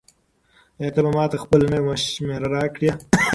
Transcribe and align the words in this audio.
آیا 0.79 0.91
ته 0.95 0.99
به 1.05 1.09
ماته 1.15 1.37
خپله 1.43 1.65
نوې 1.73 1.93
شمېره 2.13 2.47
راکړې؟ 2.55 2.89